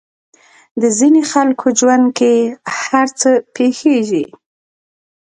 [0.81, 2.33] د ځينې خلکو ژوند کې
[2.85, 4.25] هر څه پېښېږي.